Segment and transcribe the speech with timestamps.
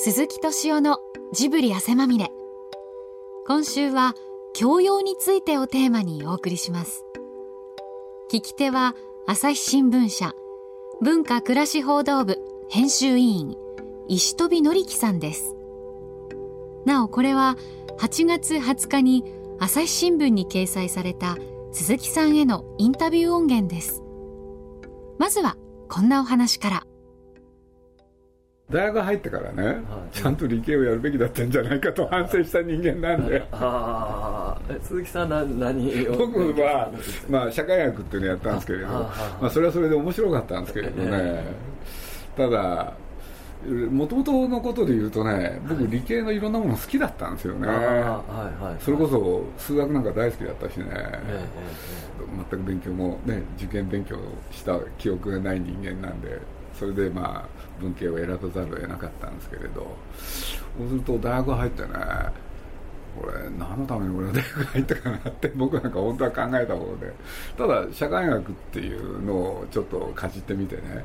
[0.00, 1.00] 鈴木敏夫の
[1.32, 2.30] ジブリ汗まみれ。
[3.48, 4.14] 今週は
[4.54, 7.04] 教養についてをテーマにお送りします。
[8.30, 8.94] 聞き手は
[9.26, 10.34] 朝日新聞社
[11.02, 12.38] 文化暮らし報道部
[12.68, 13.56] 編集委員
[14.06, 15.56] 石飛紀樹さんです。
[16.84, 17.56] なおこれは
[17.98, 19.24] 8月20日に
[19.58, 21.36] 朝日新聞に掲載された
[21.72, 24.00] 鈴木さんへのインタビュー音源です。
[25.18, 25.56] まずは
[25.88, 26.87] こんなお話から。
[28.70, 36.18] 大学入ってからね、はい、ちゃんと理系をやるべきだったんじゃないかと反省した人間なんで ああ鈴木さんは何を？
[36.18, 36.92] 僕は、
[37.30, 39.10] まあ、社会学っていうのをやったんですけれどま
[39.42, 42.92] あ、それはそれで面白かったんですけれどね、えー、ただ
[43.90, 47.66] もともとのことで言うとね僕理系のいろんなもの好きだったんですよね、
[48.80, 54.16] それこそ数学なんか大好きだったしね、えー、全く勉強もね受験勉強
[54.50, 56.38] した記憶がない人間なんで
[56.78, 57.48] それでまあ
[57.80, 59.96] 文系を選ばざるを得なかったんですけれど
[60.78, 61.88] そうすると大学入ってね
[63.20, 67.12] これ何のために俺は大学入ったかなって僕なんか本当は考えたことで
[67.56, 71.04] ただ社会学っていうのをちょっとかじってみてね、はい、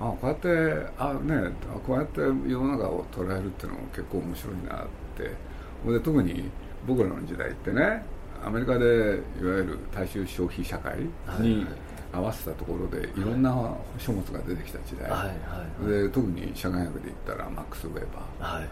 [0.00, 1.52] あこうやってあね
[1.86, 5.48] こうやって世の中を捉えるっていうのも結構面白いなって。
[5.86, 6.50] で特に
[6.86, 8.02] 僕らの時代ってね
[8.44, 11.66] アメリカでいわゆる大衆消費社会に、はい
[12.12, 13.20] 合わせたところでい。
[13.20, 18.00] ろんな書物が出てきた時代、はいはいはい、で特に社会学で言ったらマックス・ウェー
[18.40, 18.68] バー、はいはい、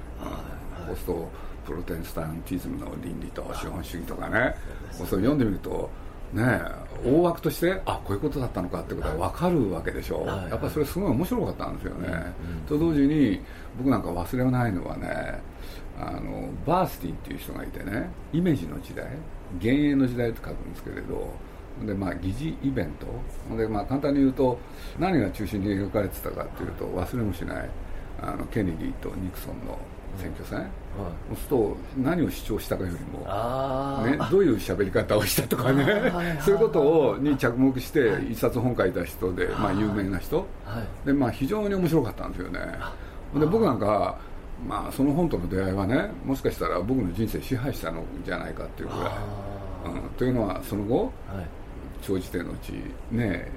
[0.86, 1.28] そうすると
[1.66, 4.54] プロテスタンティズムの倫理と資本主義とかね、
[4.92, 5.90] それ読んでみると
[6.32, 6.60] ね
[7.04, 13.40] 大枠としてあこういうことだったのかってことが分かるわけでしょ、はいはい、やっぱそれすごい面白かったんですよね、うん、と同時に
[13.76, 15.40] 僕なんか忘れないのはね
[15.98, 19.04] あのバースティンっていう人がいてねイメージの時代
[19.54, 21.32] 幻影の時代って書くんですけれど
[21.84, 23.56] でまあ、疑似イベント。
[23.56, 24.58] で、まあ、簡単に言うと
[24.98, 27.68] 何が中心に描かれてたかというと忘れもしない
[28.22, 29.78] あのケネディとニクソンの
[30.16, 30.68] 選挙戦、はい、
[31.28, 33.18] そうすると何を主張したかよりも、
[34.06, 35.84] ね、どういう喋り方をしたとかね。
[36.40, 40.46] そういうことをに着目して一冊本書いた人で、まあ、有名な人、
[41.04, 42.60] でまあ、非常に面白かったんですよね。
[43.34, 44.18] で僕なんか
[44.66, 49.12] まあ、その本との出会いはねもしかしたら僕の人生支配したのじゃないかっていうぐらい、
[50.02, 51.65] うん、というのはその後、はい
[52.02, 52.72] 長時点のうち
[53.10, 53.50] ね、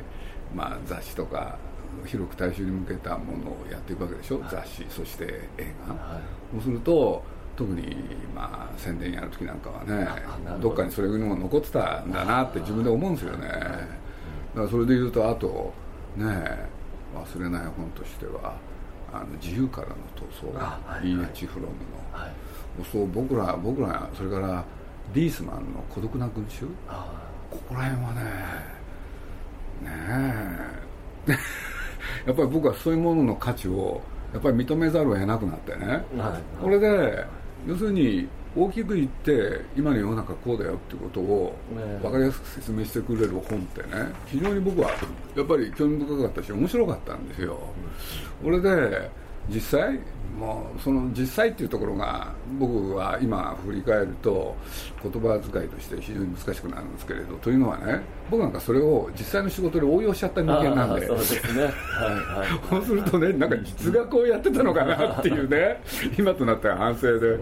[0.56, 1.58] まあ、雑誌とか
[2.06, 5.26] 広く大衆に向けたものをやっていくわけでしょ、はい、雑誌そして
[5.58, 6.22] 映画、はい、
[6.54, 7.24] そうすると
[7.56, 7.98] 特に
[8.34, 10.08] まあ宣伝やる時なんかはね
[10.62, 10.72] ど。
[10.72, 13.48] っかにそれも残ってたんだなって自分で思うんですよね。
[13.50, 13.80] だか
[14.62, 15.74] らそれで言うとあと
[16.16, 16.26] ね
[17.14, 18.56] 忘れない本としては
[19.12, 21.48] 「あの自由からの闘争」はい、E.H.
[21.48, 22.32] フロムの、はい、
[22.90, 24.64] そう僕ら僕らそれから
[25.14, 26.66] リースマンの「孤独な群衆」
[27.50, 28.22] ここら辺はね
[29.82, 29.90] ね
[31.28, 31.32] え。
[32.26, 34.02] やっぱり僕はそういうものの価値を
[34.34, 37.26] やっぱり認めざるを得なくなってね、はい、これで
[37.68, 41.56] 要するに大きく言って今の世の中こうだよっていうことを
[42.02, 44.90] 分かりやすく説明してくれる本ってね非常に僕は
[45.36, 47.60] やっぱり興味深かったし面白かったんですよ。
[48.44, 49.12] これで
[49.48, 50.00] 実際
[50.40, 54.56] もうその実際っていうところが僕は今振り返ると
[55.04, 61.08] 言葉遣いとして非常に難しくなるんですけれどというのはね僕なんかそれを実際の仕事で応用しちゃった人間なんで。
[61.08, 65.82] そうですね、はいはい、 そうするとねなんか実学をやってたのかなっていうね
[66.18, 67.38] 今となっては反省で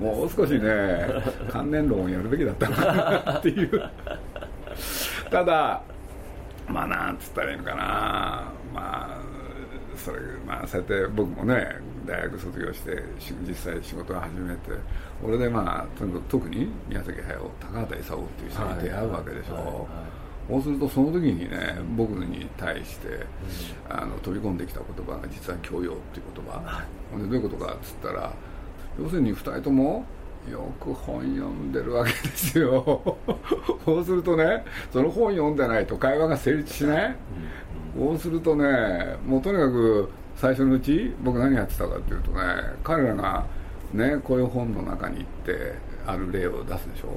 [0.00, 1.06] もう少しね
[1.48, 2.84] 観念論をやるべきだったのか
[3.24, 3.70] なっていう。
[5.30, 5.82] ただ
[6.66, 8.42] まあなんつったらいいのかな。
[8.74, 9.01] まあ
[10.04, 13.02] それまあそうやって僕もね大学卒業して
[13.46, 14.72] 実際仕事を始めて
[15.22, 19.74] 俺でまあとにかく特に宮崎駿高畑勲っていう人に出会うわけでしょ、はいはい。
[19.74, 19.84] はい、
[20.48, 23.24] そうするとその時にね僕に対して、うん、
[23.88, 28.32] あの飛び込んできた言葉が実は教養っていう言葉、はい、でどういうことかっつったら
[28.98, 30.04] 要するに2人とも
[30.50, 33.16] よく本読んでるわけですよ。
[33.84, 37.16] そうするとねその本読んでないと会話が成立しない、
[37.96, 42.38] うん、そうするとねもうとにかく最初のうち僕何やってたかっていうとね
[42.82, 43.44] 彼らが
[43.92, 45.74] ねこういう本の中に行って
[46.06, 47.08] ある例を出すでしょ。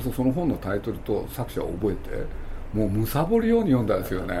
[0.00, 2.24] そうその本のタイトルと作者を覚えて
[2.72, 4.40] もうむさぼるように読んだんですよね。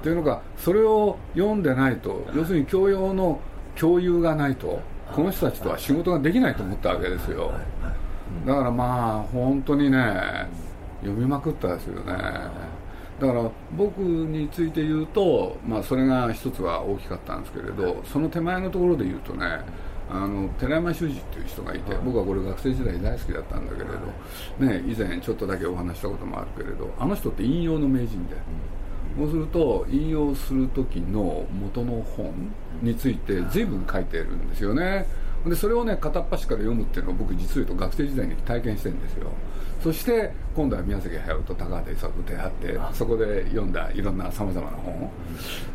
[0.00, 3.38] っていうのがそれを読んでないと要するに教養の
[3.76, 4.80] 共有がないと
[5.14, 7.52] この人たちとは仕事ができないと思ったわけですよ。
[8.46, 10.48] だからまあ本当にね
[11.00, 12.12] 読みまくったですよね。
[13.20, 19.60] だから僕について言うと、まあ、それが一つは大きかったんですけれどその手前のところで言うとね
[20.10, 28.36] あの寺山修司っていう人がいて、僕はこれ学生時代大好きだったんだけれど、ね、以前ちょっとだけお話したこともあるけれどあの人って引用の名人で、
[29.16, 32.32] そうすると引用する時の元の本
[32.82, 35.06] について随分書いてるんですよね。
[35.46, 39.28] でそれをね片っ端から読むっていうのを僕実を言うと学生時代に体験してるんですよ。
[39.82, 45.10] そして今度は宮崎駿と高畑勲と出会ってそこで読んだいろんなさまざまな本。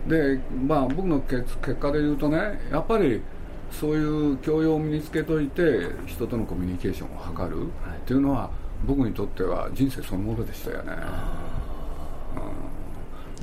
[0.08, 1.44] でまあ僕の結
[1.76, 2.38] 果で言うとね
[2.72, 3.22] やっぱり
[3.70, 7.70] そういう教養を身につけといて人とのコミュニケーションを図るっ
[8.06, 8.50] ていうのは
[8.86, 10.98] 僕にとっては人生そのものでしたよね、うん、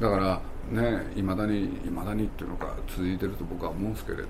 [0.00, 4.29] だからねいまだにいまだにっていうのか続いてると僕は思うんですけれど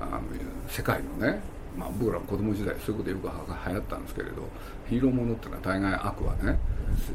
[0.00, 0.20] あの
[0.68, 1.40] 世界のね
[1.76, 3.28] まあ、僕ら子供時代そういうことよく
[3.68, 4.42] 流行ったんですけれど
[4.88, 6.58] ヒーローものっていうのは大概悪はね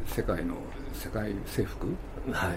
[0.08, 0.56] 世界の
[0.94, 1.92] 世界征服っ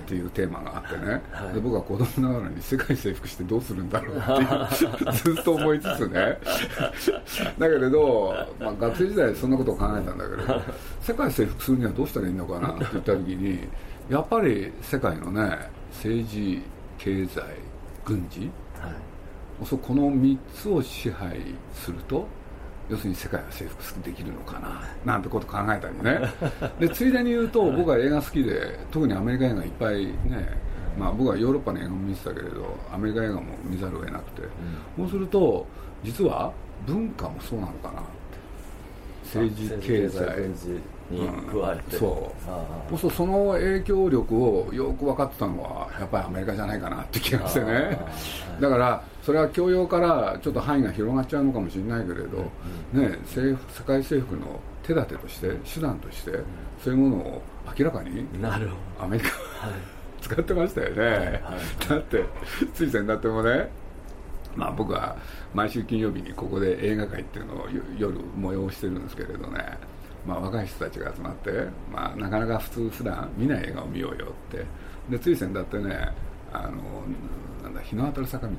[0.07, 6.39] ていうテーマがあってね、はい、で僕は子供ながらに世界征服してどうするんだろうっていう ずっと思いつつね。
[7.59, 10.63] だけれど、まあ、学生時代そんなことを考えたんだけど
[11.01, 13.69] 世界征服するにはどうしたらいいのかなって言った時に
[14.11, 16.61] やっぱり世界のね政治
[16.99, 17.43] 経済
[18.05, 18.51] 軍事
[19.65, 21.39] そこの3つを支配
[21.73, 22.27] すると
[22.89, 26.29] 要するに世界は征服できるのかななんてこと考えたりね。
[26.81, 34.43] でついでに言うと僕は映画好きで特にアメリカ映画いっぱいねまあ、僕はヨーロッパの映画も見てたけれどアメリカ映画も見ざるを得なくて、
[34.99, 35.65] うん、そうすると
[36.03, 36.53] 実は
[36.85, 38.11] 文化もそうなのかなって。
[39.39, 40.27] 政治経済
[41.11, 41.97] に加えて、う。
[41.97, 42.33] ん、そ
[42.95, 47.99] うそうその影響力をよく分かってたのはやっぱりアメリカじゃないかなって気がしてね。
[48.61, 52.39] だからそれは教養からちょっと範囲が広がっちゃうのかもしれないけれど、
[52.93, 56.33] ね、世界征服の手立てとして手段として
[56.83, 57.43] そういうものを
[57.79, 58.27] 明らかに
[58.99, 59.35] アメリカは
[60.21, 61.41] 使ってましたよね、はいはい、
[61.89, 62.25] だって
[62.75, 63.69] つい先だってもね
[64.56, 65.17] まあ、僕は
[65.55, 67.69] 毎週金曜日にここで映画会っていうのを
[67.99, 69.79] 夜催してるんですけれどね
[70.26, 71.50] まあ、若い人たちが集まって、
[71.93, 74.64] まあ、なかなか普通普段見ない映画を見ようよって。
[75.08, 76.08] でつい先だってね
[76.52, 77.05] あの
[77.62, 78.55] なんだ日の当たる坂道。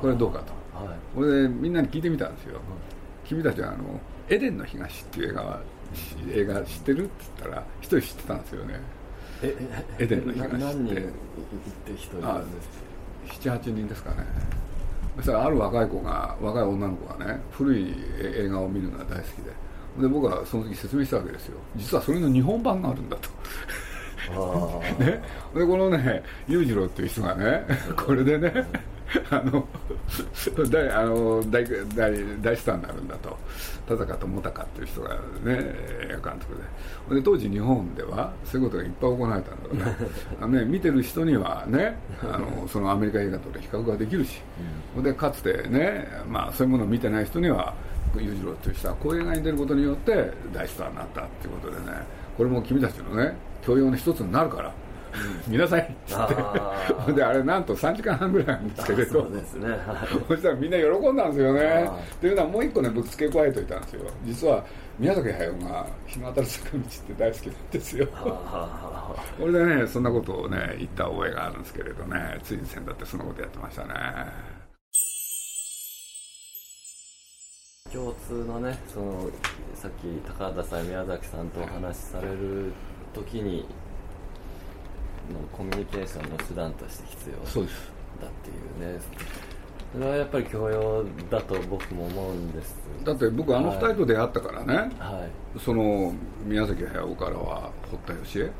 [0.00, 0.52] これどうかと、
[0.84, 2.60] はい、これでみんなに聞いてみたんですよ、
[3.24, 5.60] 君たちはあの「エデンの東」っていう映画は
[6.30, 8.80] 映画知ってるって言ったら一人知ってたんですよね。
[9.42, 9.56] え
[9.98, 10.58] エデンの東って。
[10.58, 11.04] 何人行っ
[11.84, 14.16] て一人なんです78人ですかね。
[15.16, 19.52] そしたらある若い子が若い女の子がね古い映画を見るのが大好きで
[20.00, 21.58] で僕はその時説明したわけですよ。
[21.76, 23.28] 実はそれの日本版があるんだと。
[25.00, 25.20] ね、
[25.54, 27.66] でこのね裕次郎っていう人がね
[27.96, 28.66] これでね
[29.30, 29.66] あの
[30.70, 33.36] 大あの大大大スターになるんだと。
[33.86, 35.16] 田坂智隆っていう人がね
[35.46, 36.54] 映画監督
[37.10, 37.16] で。
[37.16, 40.08] で当時日本ではそういうことがいっぱい行われたんだからね。
[40.40, 44.40] あのね見てる人にはねあのそのアメリカ映画と比較ができるし、
[45.02, 47.74] でかつてね、まあ、そういうものを見てない人には
[48.20, 51.92] 裕次郎という人はこういう映画に出ることによって大スターになったっていうことでね
[52.36, 54.72] これも君たちのね教養の一つになるから
[55.46, 56.28] 見なさいっつっ
[57.06, 57.12] て。
[57.12, 59.68] であれなんと3時間半ぐらいなんですけれどそうですね、
[60.28, 61.90] そしたらみんな喜んだんですよね。
[62.14, 64.02] っていうのはもう一個ね僕付け加えといたんですよ。
[64.24, 64.64] 実は
[64.98, 68.06] 宮崎駿が日の当たる坂道って大好きなんですよ。
[68.06, 73.88] これでねそんなことをね言った覚えがあるんですけれどねついに先だってそんなことやってましたね
[77.92, 79.28] 共通のねその
[79.74, 82.72] さっき高畑さん宮崎さんとお話しされる
[83.12, 83.66] 時に
[85.30, 89.00] のコミュニケーションの手段として必要だっていうね。
[89.92, 92.80] それはやっぱり教養だと僕も思うんです。
[93.04, 96.14] だって僕あの二人と出会ったからね、はい、その
[96.46, 98.50] 宮崎駿からは堀田芳恵。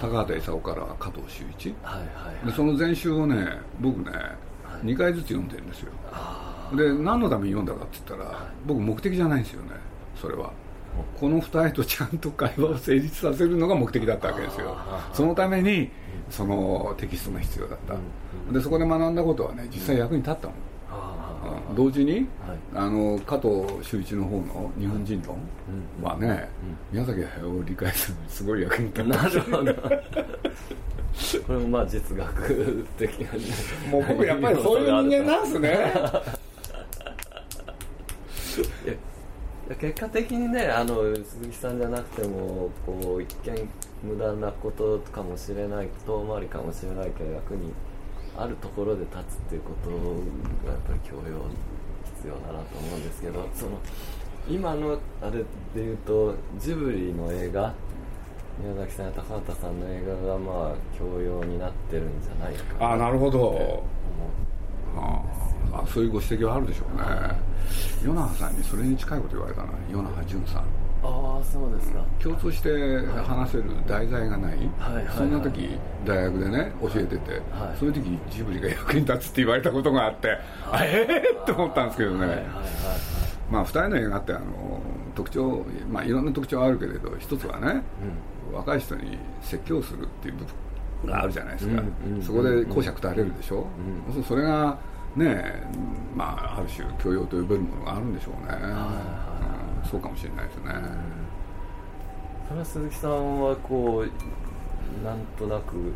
[0.00, 5.92] 高畑勲からは加藤修一、はいはい、でその前週をね僕ね、はい、2回ずつ読んでるんですよ
[6.76, 9.70] で何のために読んだかって言ったら、はい、僕目的じゃないんですよね
[10.20, 10.50] それは。
[11.20, 14.76] この2人とちゃんと会話を成立させるのが目的だったわけですよ。
[15.12, 15.90] そのために
[16.28, 20.56] そのテキストが必要だった、でそこで学んだことはね実際役に立ったもん、
[21.70, 22.26] うん、同時に、はい、
[22.74, 25.38] あの加藤修一の方の日本人論
[26.02, 26.48] はね、
[26.90, 29.22] 宮崎駿を理解するのにすごい役に立った。
[29.22, 29.74] なるほど。
[31.46, 33.32] これもまあ哲学的な、
[33.90, 35.92] もう僕やっぱりそういう人間なんですね
[39.76, 43.68] 結果的にねあの鈴木さんじゃなくてもこう一見
[44.02, 47.72] 無駄なことかもしれない遠回りかもしれないけど役に
[48.36, 51.44] あるところで立つっていうことがやっぱり教養
[52.16, 53.78] 必要だなと思うんですけどその
[54.48, 55.44] 今のあれで
[55.76, 57.74] 言うとジブリの映画
[58.60, 63.84] 宮崎さんや高畑さんの映画がまあ教養になってるんじゃないかなあなるほど。
[64.96, 67.04] ああそういうご指摘はあるでしょうね。
[68.02, 70.62] 与那覇さんにそれに近いこと言われたな与那覇淳さん。
[71.00, 72.00] あああそうですか。
[72.20, 72.70] 共通して
[73.22, 75.16] 話せる題材がない、はいはいはい。
[75.16, 75.70] そんな時
[76.04, 77.78] 大学でね教えてて、はい。
[77.78, 80.36] そういう時ジブリが役に立つって言われたことがあって、
[80.70, 82.48] あええー、って思ったんですけどね、はいはいはい
[83.50, 84.44] まあ、2人の映画ってあの
[85.14, 87.82] 特徴、まあ、いろんな特徴はあるけれど一つはね、
[88.52, 90.44] 若い人に説教するっていう部
[91.04, 93.66] 分があるじゃないですか、うんうんそこで講釈垂れるでしょ、
[94.08, 94.14] うん。
[94.14, 94.78] そうそれが
[95.16, 95.62] ね
[96.14, 100.64] まあ、ある種教養と呼べるものがあるんでしょうね、はいうんそうかもしれないですね、
[102.48, 105.94] それは鈴木さんはこうなんとなく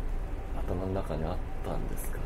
[0.67, 2.23] 頭の中にあったんですかね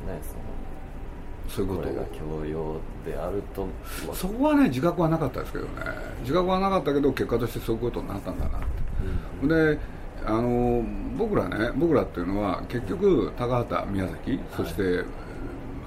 [1.49, 1.83] そういうこと。
[1.83, 3.67] そのこれが教養であると。
[4.13, 5.71] そこはね自覚はなかったですけどね。
[6.21, 8.61] 自覚はなかったけど結果としてそういうことになったんだなっ
[9.41, 9.79] て、で
[10.25, 10.83] あの
[11.17, 15.03] 僕らね僕らっていうのは結局高畑宮崎そして、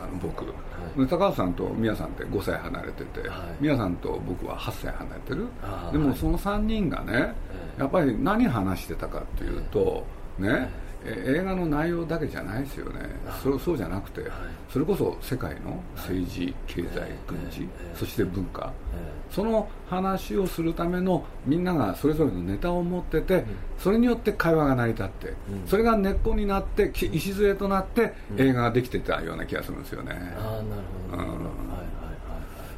[0.02, 0.52] あの僕、で
[0.96, 3.56] 高畑さんと宮さんって5歳離れてて、はい。
[3.60, 5.46] 宮さんと僕は8歳離れてる。
[5.92, 7.34] でもその3人がね
[7.78, 10.04] えやっぱり何話してたかっていうと
[10.38, 13.00] ねえ映画の内容だけじゃないですよね。
[13.42, 14.22] そそうじゃなくて
[14.70, 18.72] それこそ世界の政治経済軍事ええそして文化。
[18.94, 23.44] えその話をするためのみんながそれぞれのネタを持ってて、
[23.78, 25.34] それによって会話が成り立って、うん。
[25.66, 31.22] それが根っこになってき礎となって映画ができてたような気がするんですよね、えああなるほど。
[31.22, 31.28] うん。
[31.28, 31.99] はいはい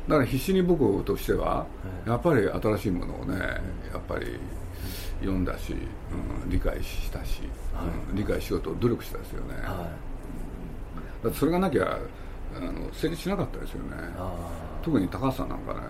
[0.09, 4.38] だから必死に僕としては、ええやっぱり新しいものをね、やっぱり
[5.21, 7.42] 読んだし、うん、理解したし、
[8.11, 9.62] うん理解しようと努力したですよね、はい。
[9.62, 10.12] はい
[11.23, 11.99] だってそれがなきゃ
[12.56, 13.97] あの成立しなかったですよね。
[14.18, 14.32] あ
[14.82, 15.80] 特に高橋さんなんかね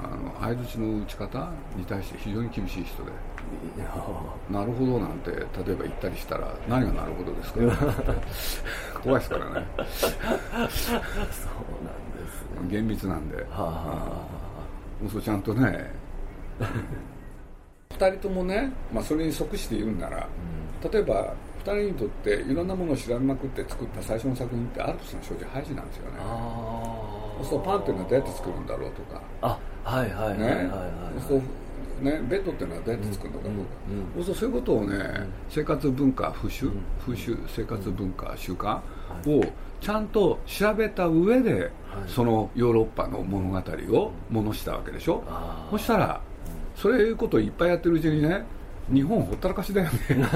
[0.00, 3.10] あの相づちの打ち方に対して非常に厳しい人で。
[3.10, 3.94] あいや
[4.50, 5.44] 「なるほど」なんて例え
[5.74, 7.60] ば言ったりしたら「何がなるほどですか?
[9.02, 9.66] 」怖いですからね。
[9.76, 12.07] そうなん
[12.68, 13.36] 厳密なんで。
[13.36, 14.26] はあは
[15.16, 15.90] あちゃんとね。
[17.98, 20.28] 2人ともね、まあ、それに即して言うんなら
[20.92, 21.34] 例えば
[21.64, 26.18] 2人にとっていろんなものを調べまくって作った最初の作品ってアルプスの少女ハイジなんですよね。
[26.20, 29.22] あそうするとパンっていうのはどうやって作るんだろうとか。
[29.42, 31.34] あはいはいはいはいはい。
[31.34, 31.42] ね
[32.00, 33.56] ねベッドっていうのはどうやって作るのかとか、
[34.16, 36.70] そうするとそういうことをね、生活文化風習、
[37.04, 38.76] 風習生活文化習慣
[39.26, 39.44] を
[39.80, 41.70] ちゃんと調べた上で、
[42.06, 43.62] そのヨーロッパの物語
[43.96, 45.70] を物したわけでしょ、あー。
[45.72, 46.20] そしたら
[46.76, 48.44] そういうことをいっぱいやってるうちにね
[48.92, 50.26] 日本ほったらかしだよね。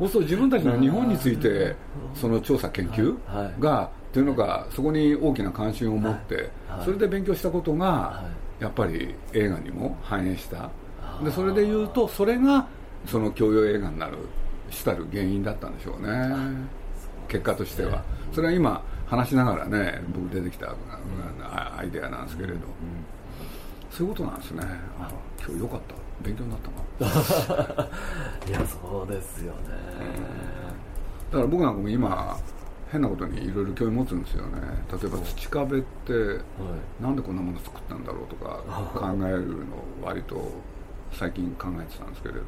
[0.10, 1.76] そう自分たちの日本について
[2.14, 3.60] その調査研究はい。
[3.60, 6.84] がっていうのがそこに大きな関心を持ってはい。
[6.84, 8.24] それで勉強したことがは
[8.60, 10.70] やっぱり映画にも反映した。
[11.22, 12.66] でそれで言うとそれが
[13.06, 14.18] その教養映画になる
[14.70, 16.36] 主たる原因だったんでしょうね。
[17.28, 18.02] 結果としては。
[18.32, 20.74] それは今話しながらね僕出てきた
[21.40, 22.58] あアイデアなんですけれど。
[23.90, 24.62] そういうことなんですね。
[25.00, 25.10] あ
[25.44, 25.94] 今日よかった。
[26.22, 27.88] 勉強になったな。
[28.48, 29.58] いやそうですよね。
[31.30, 32.36] だから僕なんかも今
[32.90, 34.60] 変なことにいろいろ興味持つんですよね。
[34.90, 36.40] 例えば土壁って
[37.00, 38.62] なんでこんなもの作ったんだろうとか
[38.94, 39.64] 考えるの
[40.02, 40.50] 割と
[41.12, 42.40] 最近考えてたんですけれど。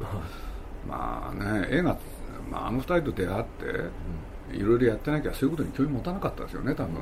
[0.89, 1.95] まあね映画、
[2.49, 6.97] まあ、あの二人と出会っていろいろやってなきゃそういうことに興味持たなかったですよね多分、う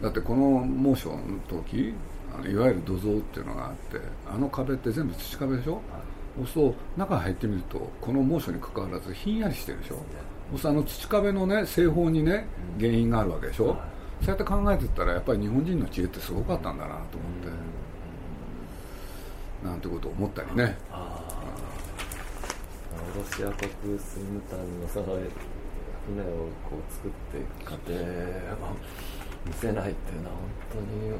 [0.00, 0.02] ん。
[0.02, 1.18] だってこの猛暑の
[1.48, 1.94] 時
[2.36, 5.80] あのいわゆる土蔵っていうのがあってあの壁って全部土壁でしょ、
[6.38, 9.98] そうすると中入ってみるとこの猛暑にかかわらずひんやりしてるでしょ？
[10.52, 12.46] あの土壁のね製法にね
[12.78, 13.76] 原因があるわけでしょ、
[14.20, 17.02] そうやって考えてったらやっぱり日本人の知恵ってすごかったんだなと思っ
[19.62, 21.34] て、なんてことを思ったりね、ああ
[23.16, 25.06] ロシア国スイムタンのその
[26.06, 26.24] 船を
[26.68, 28.02] こう作っていく過程を
[29.46, 31.14] 見せないっていうのは本当に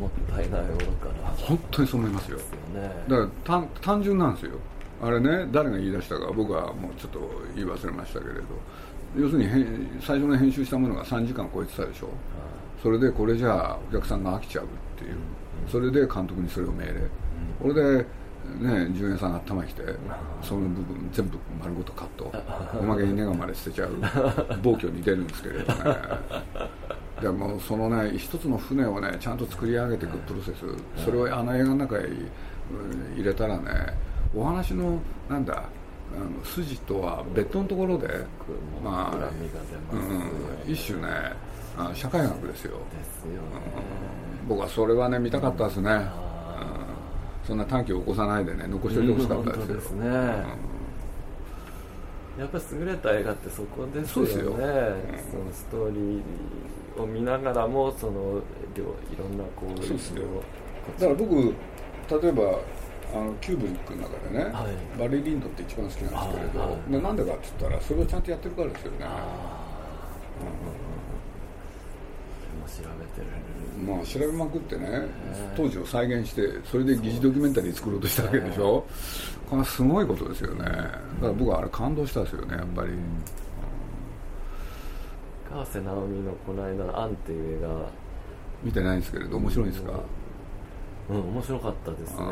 [0.00, 2.42] もったいない愚かな本当にそう思いますよね。
[3.08, 4.52] だから単単純なんですよ
[5.02, 7.20] あれね誰が言い出したか僕はもうちょっと
[7.56, 8.40] 言い忘れましたけれど。
[9.14, 12.08] 要するに最初の編集したものが3時間超えてたでしょ。
[12.82, 15.16] それでこれじゃあお客さんが飽きちゃうっていう。
[15.70, 16.92] それで監督にそれを命令。
[17.60, 19.82] これでね純也さんが頭きて
[20.40, 22.32] その部分全部丸ごとカット。
[22.78, 23.96] おまけにネガまで捨てちゃう。
[24.62, 25.96] 暴挙に出るんですけれどね。
[27.20, 31.04] でもそのね一つの船をねちゃんと作り上げていくプロセス。
[31.04, 32.28] それをあの映画の中に
[33.14, 33.94] 入れたらね
[34.34, 34.98] お話の
[35.28, 35.64] なんだ
[36.14, 38.08] あの筋とは別途のところで
[38.84, 39.16] まあ、
[40.66, 41.08] うん、一種ね
[41.76, 42.78] あ社会学ですよ。
[42.78, 43.38] ですよね。
[44.46, 45.96] 僕はそれはね見たかったですね、うん。
[45.96, 46.86] あ
[47.46, 49.74] そんな短期を起こさないでね残しておいてほしかったですよ。
[49.74, 50.06] ですね。
[52.38, 54.32] やっぱり優れた映画ってそこですよね。
[54.38, 58.40] そのストーリーを見ながらもその
[58.74, 58.86] 両い
[59.18, 60.24] ろんなこうそうですよ。
[60.26, 60.42] こ
[60.98, 61.34] だから僕
[62.22, 62.58] 例えば
[63.14, 64.98] あのキューブリックの中でね、はい。
[64.98, 68.98] バリー・リンドって一番好きなんですけれど、はいなんでかって言ったらそれをちゃんとやってるからですよね。
[72.72, 73.26] 調べてる
[73.86, 75.02] まあ調べまくってね
[75.54, 78.86] 当時を再現してそれで疑似ドキュメンタリー作ろうとしたわけでしょ。
[79.50, 80.64] これはすごいことですよね。
[80.64, 80.86] だか
[81.20, 82.92] ら僕はあれ感動したんですよねやっぱり、
[85.50, 87.68] 川瀬直美のこの間の「アン」っていう映画。
[88.62, 90.21] 見てないんですけれど面白いんですか、うん
[91.20, 92.26] 面白かったですね。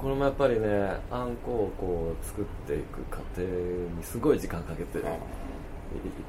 [0.00, 0.66] これもやっぱりね
[1.10, 4.98] あんこをこう作っていく過程にすごい時間かけて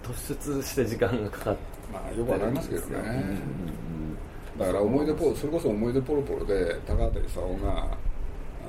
[0.03, 1.59] 突出して時間がかかって
[1.93, 4.17] まあよくわかりますけどね、うんうん
[4.57, 7.87] だから思い出ポそれこそ思い出ポロポロで高畑勲が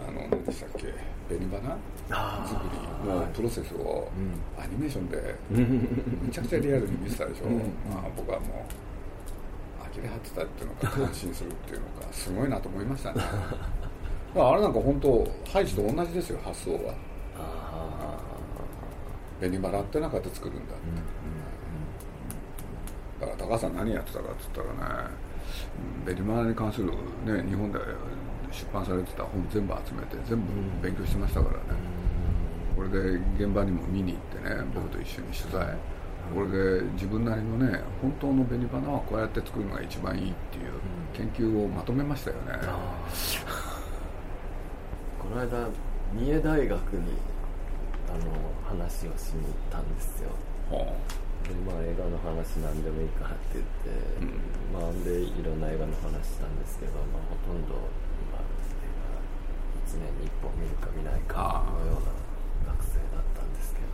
[0.06, 0.92] あの何でしたっけ
[1.28, 1.76] 紅花？
[2.10, 2.60] あ作
[3.04, 4.10] りのプロセスを
[4.58, 7.46] アニメーションでめちゃくちゃリアルに見せたでしょ、
[7.90, 8.87] まあ、僕はもう
[9.98, 13.22] 呆れ果てたっていうのか感心するっていうのかすごいなと思いましたね。
[14.36, 16.94] あれなんか本当ハイジと同じですよ発想は。
[17.38, 18.18] あ
[19.40, 20.78] 紅花って中で作るんだー
[23.20, 25.10] うんだから高橋さん何やってたかって言ったらね
[26.00, 27.78] うんベリマナに関する、ね、日本で
[28.50, 30.44] 出版されてた本全部集めて全部
[30.82, 31.58] 勉強してましたからね、
[32.74, 32.98] これで
[33.38, 35.76] 現場にも見に行ってね僕と一緒に取材
[36.34, 36.48] これ
[36.80, 40.72] で自分なりのね本当の紅花はこうやって作るのが一番いいっていう
[41.12, 42.52] 研究をまとめましたよね、
[45.18, 45.68] この間
[46.12, 47.12] 三重大学に
[48.08, 48.32] あの
[48.64, 50.30] 話をしに行ったんですよ。
[50.70, 50.78] は
[51.48, 53.92] でまあ映画の話なんでもいいからって言って、
[54.72, 57.74] まあでいろんな映画の話したんですけど、まあ、ほとんど、
[58.32, 59.20] まあ、映画
[59.92, 62.04] 1年に1本見るか見ないかのよう
[62.66, 63.88] な学生だったんですけど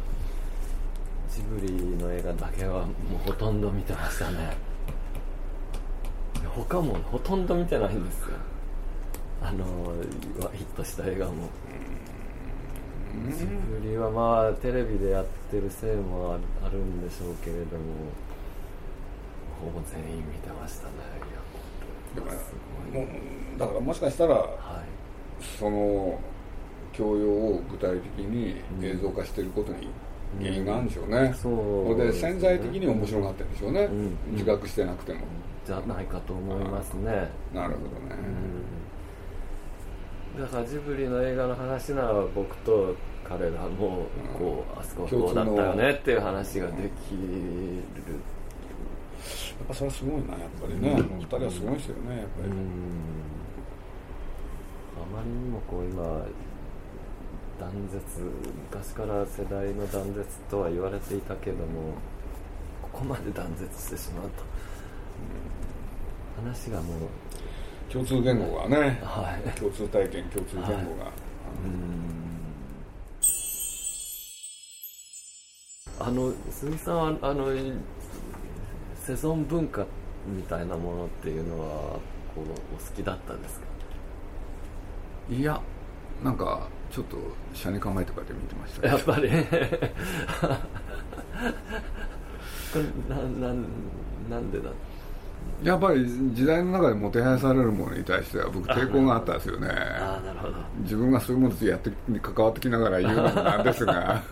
[1.31, 1.84] ジブリ
[2.25, 2.93] 画だけはも
[3.25, 4.57] うほとんど見てましたね。
[6.40, 8.28] で他もほとんど見てないんですよ。
[9.43, 9.64] あの
[10.52, 11.49] ヒットした映画も。
[13.31, 17.84] ジブリはまあテレビでやってるせいもあるあるんでしょうけれども
[19.60, 20.95] ほぼ全員見てましたね。
[22.17, 22.52] いやだからす
[23.58, 24.54] だからもしかしたらはい。
[25.58, 26.19] その
[26.93, 29.89] 教養を具体的に映像化していることに
[30.40, 34.16] 原因があるんでしょうね、そうれで潜在的に面白がってるんでしょうね、うん。
[34.32, 35.20] 自覚してなくても、
[35.66, 37.30] じゃないかと思いますね。
[37.52, 38.16] なるほどね、
[40.36, 40.42] うん。
[40.42, 42.94] だからジブリの映画の話なら僕と
[43.28, 44.06] 彼らも
[44.38, 47.82] こう、あそこはこうだったよねっていう話ができる。
[49.58, 52.56] やっぱそれはすごいなやっぱりね、二人はすごいですよねやっぱり、うん。
[54.97, 56.26] あまりにもこう今
[57.58, 58.02] 断絶
[58.71, 61.95] 昔から世代の断絶とは言われていたけども
[62.82, 64.43] ここまで断絶してしまうと、
[66.43, 69.50] 話がもう共通言語がね、はい。
[69.58, 71.12] 共通体験共通言語が、
[71.64, 72.04] うん。
[76.00, 77.52] あの鈴木さんはあの
[79.04, 79.86] セゾン文化
[80.26, 81.67] みたいなものっていうのは
[82.34, 82.40] こう
[82.75, 83.67] お好きだったですか？
[85.30, 85.60] いや
[86.23, 87.17] なんかちょっと
[87.52, 89.28] 車に構えとかで見てましたやっぱり。
[93.09, 93.65] ななん
[94.30, 94.71] なんでだ
[95.63, 99.69] やっぱり時代の中でもてはやされるものに対しては僕抵抗があったんですよね。
[99.69, 100.54] ああなるほど。
[100.83, 104.23] 自分がそういうものとやって関わってきながら言うのもなんですが。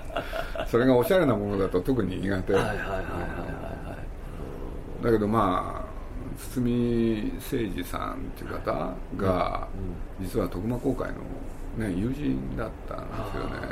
[0.68, 2.52] それがおしゃれなものだと特に苦手。
[2.52, 2.74] だ
[5.02, 5.92] けどまあ
[6.36, 9.68] 堤誠二さんっていう方が
[10.20, 11.14] 実は徳間公会の、
[11.78, 13.68] ね、友人だったんですよね。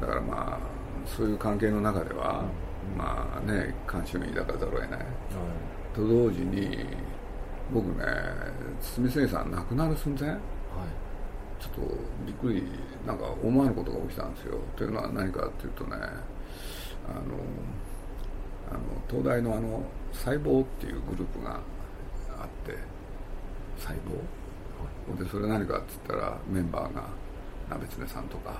[0.00, 0.58] だからまあ
[1.06, 2.44] そういう関係の中では、
[2.96, 5.00] まあね関心を抱かざるを得ない。
[5.94, 6.86] と同時に
[7.72, 8.04] 僕ね
[8.80, 10.38] 堤誠二さん亡くなる寸前はい。
[11.60, 11.94] ちょっと
[12.26, 12.62] びっくり
[13.06, 14.58] なんか思わぬことが起きたんですよ。
[14.76, 16.08] というのは何かっていうとねあの
[18.70, 19.82] あの東大のあの
[20.12, 21.60] 細胞っていうグループがあっ
[22.66, 22.76] て
[23.78, 24.18] 細胞？
[25.18, 27.04] でそれ何かって言ったらメンバーが
[27.70, 28.54] 鍋爪さんとか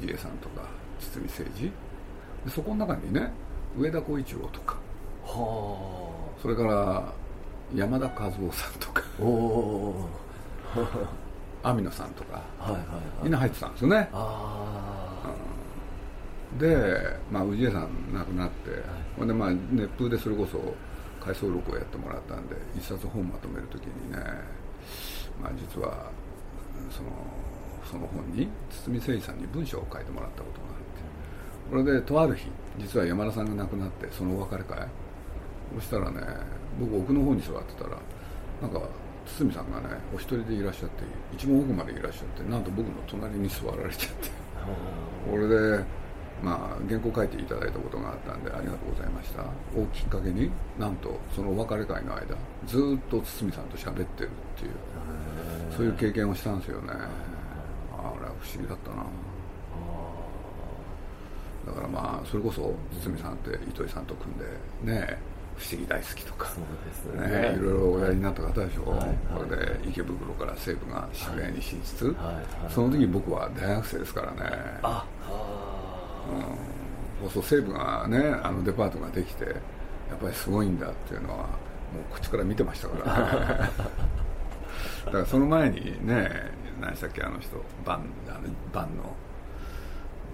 [0.00, 0.62] 氏家さんとか
[1.00, 1.70] 堤誠二。
[2.44, 3.30] でそこの中にね
[3.76, 4.76] 上田浩一郎とか。
[5.24, 6.08] は
[6.40, 7.12] それから
[7.74, 9.02] 山田和夫さんとか。
[9.20, 10.08] あおお
[11.62, 12.42] 網野さんとか。
[12.58, 12.88] はいはいはい。
[13.22, 14.08] みんな入ってたんですよね。
[14.12, 15.32] あ
[16.58, 18.70] で、まあ、氏家さん亡くなって、
[19.16, 20.58] ほんでまあ熱風でそれこそ
[21.24, 24.18] 回想録をやってもらったんで一冊本まとめるときにね、
[25.42, 26.10] まあ、実は
[26.90, 27.10] その
[27.84, 32.46] その本に堤誠二さんに文章を書いてもらったことがあってこれでとある日
[32.78, 34.88] 実は山田さんが亡くなってそのお別れ会。
[35.74, 36.20] そしたらね
[36.78, 37.96] 僕奥の方に座ってたら
[38.60, 38.80] なんか
[39.26, 44.28] 堤さんがねお一人でいらっしゃって一番奥までいらっしゃってなんと僕の隣に座られちゃって。
[45.30, 45.84] これで
[46.42, 49.42] まあ原稿書いていただいたことがあったんでありがとうございました。
[49.42, 54.72] をきっかけになんとそのお別れ会の間ずっと堤さんと喋ってるっていう
[55.76, 56.90] そういう経験をしたんですよね。
[56.90, 59.04] あれは不思議だったな。
[61.64, 64.44] だからまあそれこそ堤さんって糸井さんと組んで
[64.82, 65.16] ね
[65.56, 69.16] 不思議大好きとかそうですね、ねいろいろおやりになった方でしょ、はいはい。
[69.36, 72.44] これで池袋から西武が渋谷に進出、はいはい。
[72.68, 74.38] その時僕は大学生ですからね、
[74.82, 75.06] あ
[77.22, 81.46] うん、そうそう西武がねあのデパートができてやっぱりすごいんだっていうのはもう
[82.10, 83.66] こっちから見てましたから。
[83.66, 83.70] ね
[85.06, 86.30] だからその前にね
[86.80, 88.40] 何でしたっけあの人バンあの
[88.72, 89.14] バンの。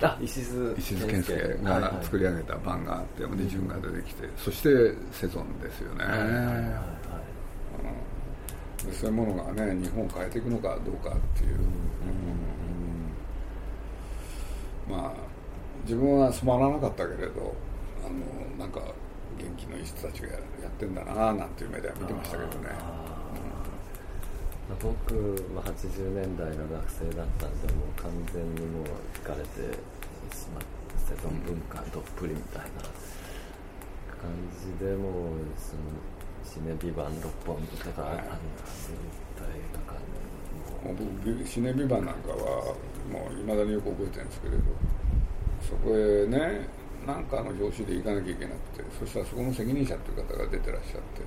[0.00, 6.50] あ石津石津健介が作り上げた版があって山根潤が出てきて、そしてセゾンですよね、はいはいはいは
[8.84, 8.86] い。
[8.86, 11.56] でそういうものがね日本を変えていくのかどうかっていう、
[14.88, 14.96] うん。
[14.96, 15.12] まあ
[15.82, 17.54] 自分は染まらなかったけれど
[18.04, 18.80] あのなんか
[19.38, 23.08] 元気のいい人たちがやってんだななんていう目では見てましたけどね。
[24.80, 25.14] 僕、
[25.54, 29.74] まあ、80年代の学生だったんでもう完全にもう疲れて
[30.36, 32.82] しまってセゾン文化どっぷりみたいな
[34.20, 35.12] 感じでもう
[35.56, 35.82] その
[36.44, 38.32] シネビバン六本木とか、はいあんな
[38.66, 40.00] そういった映画館
[40.84, 42.74] もう僕シネビバンなんかは
[43.10, 44.62] もういまだによく覚えてるんですけれど
[45.68, 46.66] そこへね
[47.06, 51.22] 何かの表紙で行かなきゃいけなくてそしたらそこの責任者っていう方が出てらっしゃって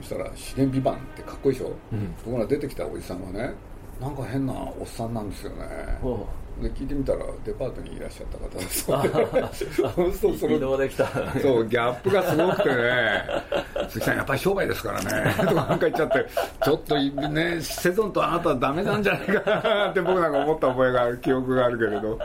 [0.00, 2.06] そしたら「シネビバン」ってかっこいいでしょ、うん。
[2.14, 3.52] ところが出てきたおじさんはね
[4.00, 5.66] なんか変なおっさんなんですよね。
[6.02, 6.26] お
[6.60, 8.60] で聞いてみたらデパートにいらっしゃった方で。
[8.68, 8.84] す
[9.80, 11.06] そうそうその移動できた。
[11.40, 13.24] そう、ギャップがすごくてね、
[13.88, 16.26] 鈴木さん、やっぱり商売ですからね、とかなんか言っちゃって、
[16.62, 22.18] ちょっとね、セゾンとあなたはダメなんじゃないかなって僕なんか思った覚えがある、記憶があるけれど、うん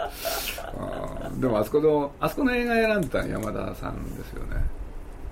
[1.38, 4.56] でもあそこの、あそこの映画選んでたの山田さんですよね。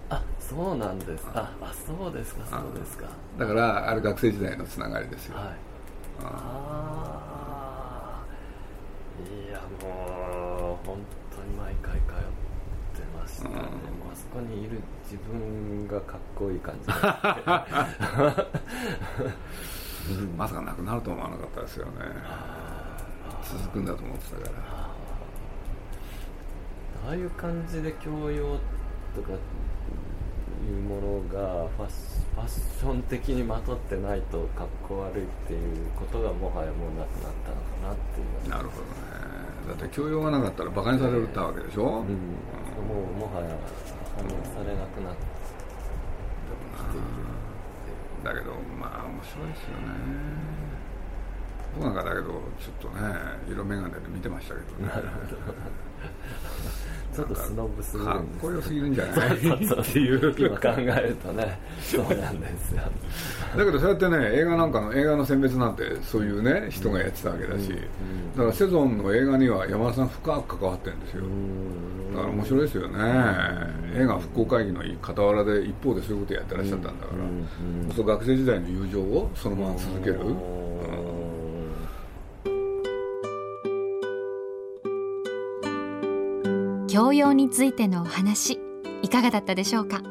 [0.09, 1.25] あそうなんです。
[1.33, 3.07] ああそうですかそうですか。
[3.39, 5.35] だから、あれ学生時代のつながりですよ。
[5.37, 5.47] はい。
[6.23, 8.25] ああ
[9.19, 10.99] いやもう本
[11.35, 12.01] 当に毎回通っ
[13.01, 13.61] てましたね、うん。
[13.61, 13.69] もう
[14.13, 16.87] あそこにいる自分がかっこいい感じ
[20.37, 21.91] まさかなくなると思わなかったですよね。
[23.43, 24.84] 続くんだと思ってたから。
[27.05, 28.57] ああいう感じで教養
[29.15, 29.35] とかい
[30.67, 38.49] うものがファッシファッション的にまとってないとかっこ悪いっていうことがもはやもうなくなったのかなっていう。
[38.49, 39.45] なるほどね。
[39.67, 43.57] だって教養がなかったら馬鹿にされたわけでしょ、うん、もうもはや
[44.15, 45.25] 反応されなくなって
[46.77, 47.25] きている
[48.23, 50.85] だけどまあ面白いですよね
[51.75, 52.39] 僕なんかだけどちょっ
[52.81, 53.13] とね
[53.51, 54.91] 色眼鏡で見てましたけどね。
[57.15, 59.37] ちょっとスノブすぎるかっこよすぎるんじゃない？
[59.41, 62.81] そうそうっていう今考えるとね そうなんですよ。
[63.57, 67.69] だけどそうやってね映画なんかの映画の選別なんてそういうね人がやってたわけだし、
[68.35, 71.23] だからセゾンの映画には山田さん深く関わってるんですよ。
[72.15, 72.97] だから面白いですよね。
[73.95, 77.95] 映画復興会議の傍らで一方でそういうことやってらっしゃったんだから、うんうん。
[77.95, 80.19] そう学生時代の友情をそのまま続ける、
[86.95, 88.57] 教養についてのお話
[89.01, 90.01] いかがだったでしょうか？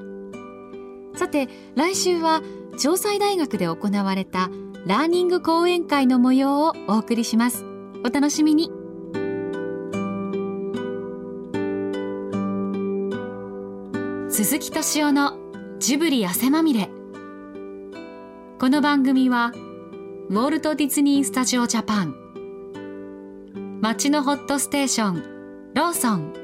[1.14, 2.42] さて来週は
[2.76, 4.50] 城西大学で行われた
[4.84, 7.64] ラーニング講演会の模様をお送りします。
[8.04, 8.70] お楽しみに。
[14.28, 15.38] 鈴木敏夫の
[15.78, 16.90] ジブリ汗まみれ。
[18.58, 19.54] この番組は
[20.28, 23.80] ウォルト・ディズニー・スタジオ・ジャパン。
[23.80, 26.43] 街のホットステーションローソン。